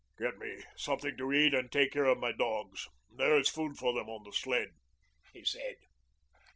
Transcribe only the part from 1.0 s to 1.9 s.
to eat and